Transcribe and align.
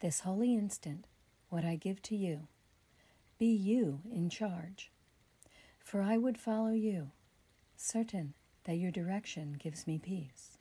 This 0.00 0.20
holy 0.20 0.54
instant, 0.54 1.04
what 1.50 1.62
I 1.62 1.76
give 1.76 2.00
to 2.04 2.16
you, 2.16 2.48
be 3.38 3.52
you 3.52 4.00
in 4.10 4.30
charge. 4.30 4.90
For 5.78 6.00
I 6.00 6.16
would 6.16 6.38
follow 6.38 6.72
you, 6.72 7.10
certain 7.76 8.32
that 8.64 8.76
your 8.76 8.90
direction 8.90 9.58
gives 9.58 9.86
me 9.86 9.98
peace. 9.98 10.56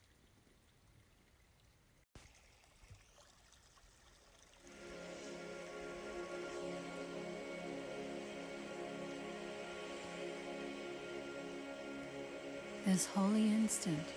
This 12.85 13.05
holy 13.05 13.53
instant 13.53 14.09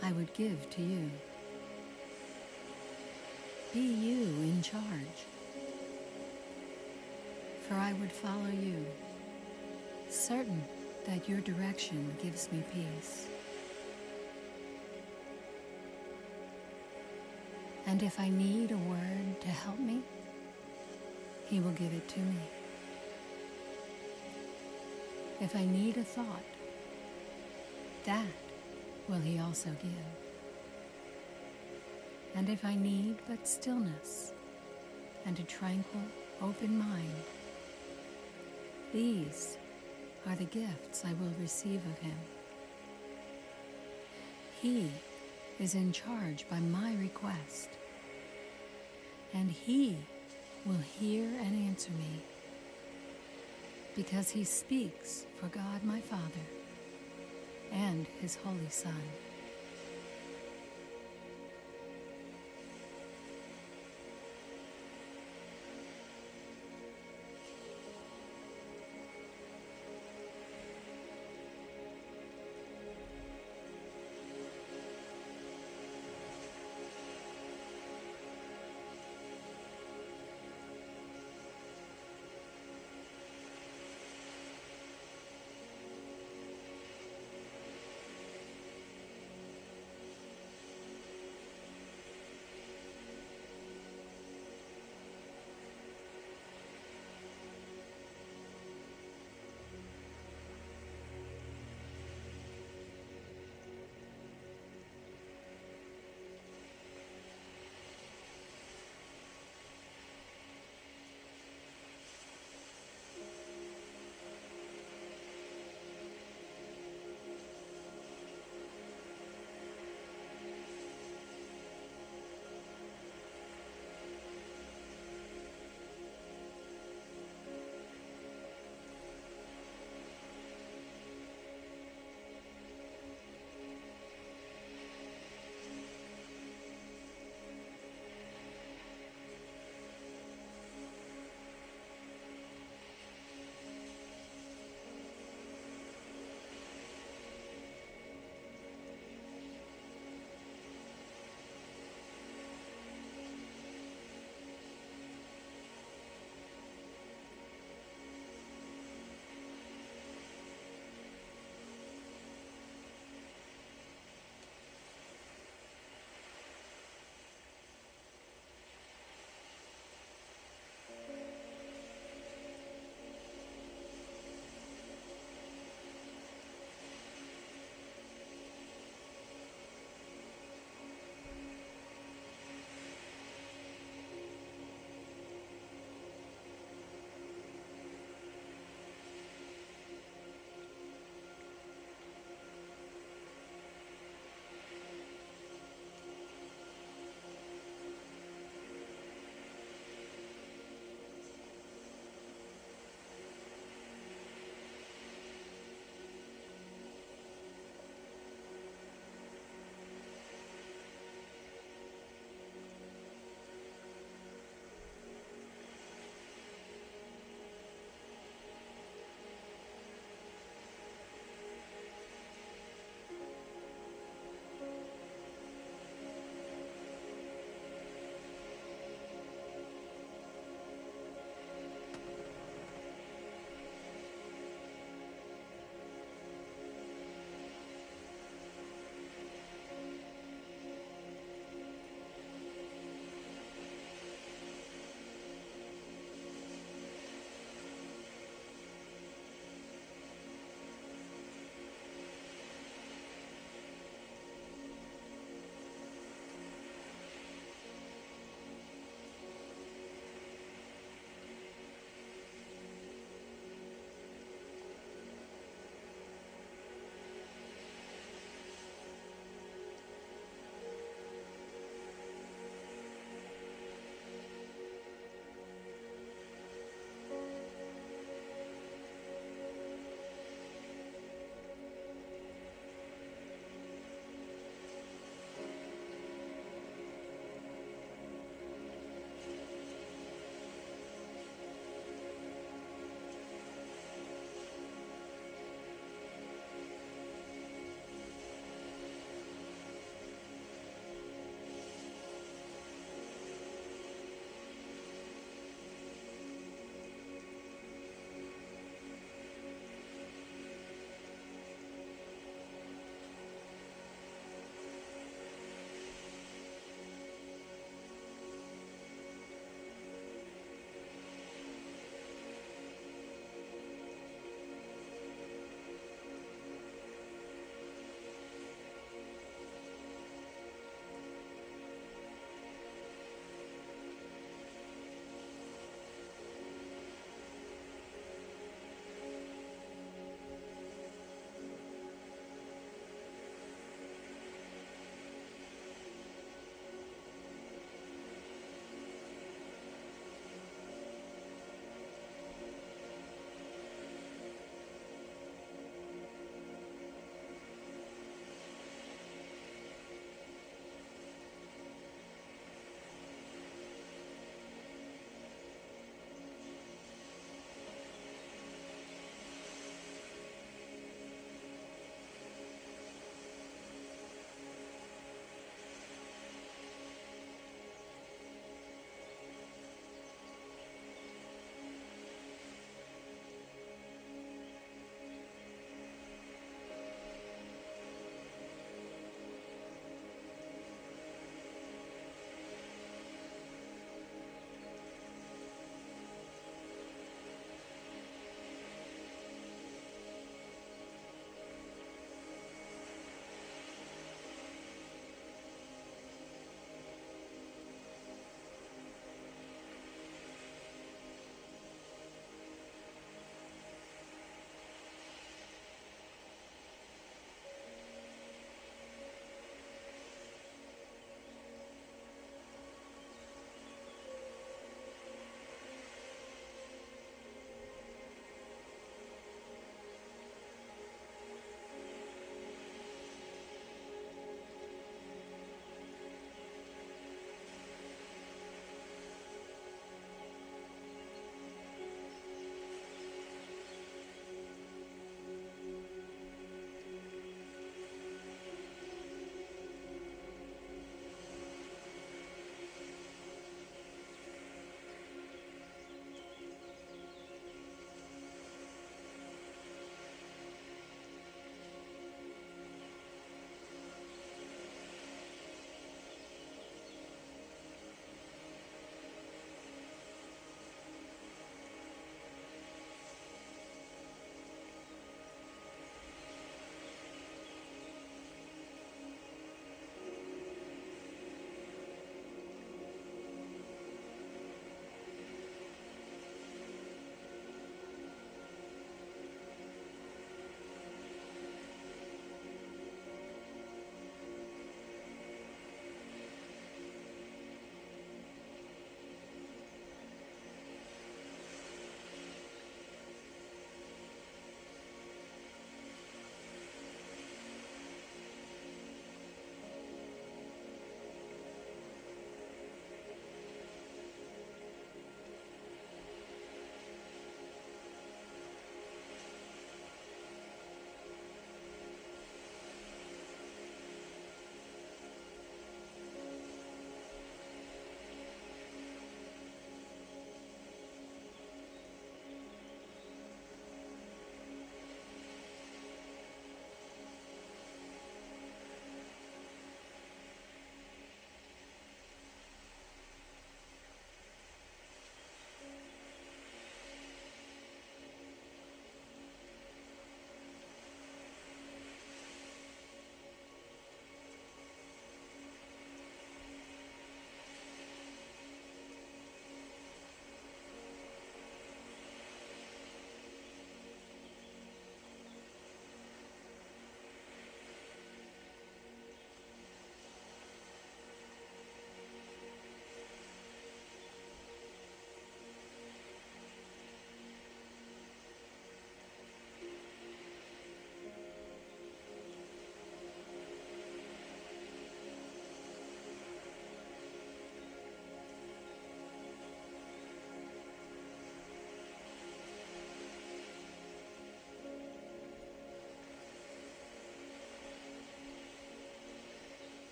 I 0.00 0.12
would 0.12 0.32
give 0.34 0.70
to 0.70 0.82
you. 0.82 1.10
Be 3.72 3.78
you 3.80 4.24
in 4.42 4.62
charge. 4.62 4.82
For 7.68 7.74
I 7.74 7.92
would 7.92 8.10
follow 8.10 8.50
you, 8.50 8.84
certain 10.08 10.64
that 11.06 11.28
your 11.28 11.40
direction 11.40 12.16
gives 12.20 12.50
me 12.50 12.64
peace. 12.74 13.28
And 17.86 18.02
if 18.02 18.18
I 18.18 18.28
need 18.28 18.72
a 18.72 18.76
word 18.76 19.40
to 19.40 19.48
help 19.48 19.78
me, 19.78 20.02
He 21.46 21.60
will 21.60 21.72
give 21.72 21.92
it 21.92 22.08
to 22.08 22.18
me. 22.18 22.40
If 25.40 25.54
I 25.54 25.64
need 25.64 25.96
a 25.96 26.02
thought, 26.02 26.44
that 28.04 28.26
will 29.08 29.20
He 29.20 29.38
also 29.38 29.70
give. 29.80 30.19
And 32.34 32.48
if 32.48 32.64
I 32.64 32.74
need 32.74 33.16
but 33.28 33.46
stillness 33.46 34.32
and 35.26 35.38
a 35.38 35.42
tranquil, 35.42 36.02
open 36.40 36.78
mind, 36.78 37.14
these 38.92 39.56
are 40.26 40.36
the 40.36 40.44
gifts 40.44 41.04
I 41.04 41.12
will 41.14 41.32
receive 41.40 41.80
of 41.86 41.98
Him. 41.98 42.16
He 44.60 44.90
is 45.58 45.74
in 45.74 45.92
charge 45.92 46.46
by 46.50 46.60
my 46.60 46.94
request, 47.00 47.68
and 49.32 49.50
He 49.50 49.98
will 50.66 50.78
hear 50.98 51.24
and 51.24 51.68
answer 51.68 51.90
me 51.92 52.22
because 53.96 54.30
He 54.30 54.44
speaks 54.44 55.26
for 55.38 55.46
God 55.48 55.82
my 55.84 56.00
Father 56.00 56.46
and 57.72 58.06
His 58.20 58.36
Holy 58.36 58.68
Son. 58.70 59.02